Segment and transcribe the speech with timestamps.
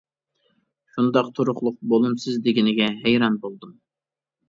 [0.95, 3.81] شۇنداق تۇرۇقلۇق، «بولۇمسىز» دېگىنىگە ھەيران بولدۇم.